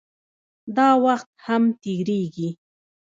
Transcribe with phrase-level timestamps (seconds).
[0.77, 2.49] داوخت هم تېريږي